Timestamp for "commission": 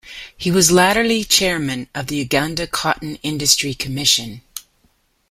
3.75-4.41